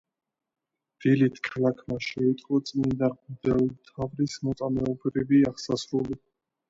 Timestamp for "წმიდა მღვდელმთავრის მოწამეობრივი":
2.69-5.43